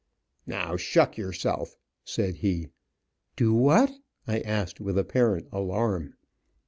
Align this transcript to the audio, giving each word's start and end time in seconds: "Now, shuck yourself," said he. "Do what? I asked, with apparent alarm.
"Now, 0.47 0.77
shuck 0.77 1.15
yourself," 1.15 1.77
said 2.03 2.37
he. 2.37 2.69
"Do 3.35 3.53
what? 3.53 3.91
I 4.27 4.39
asked, 4.39 4.81
with 4.81 4.97
apparent 4.97 5.47
alarm. 5.51 6.15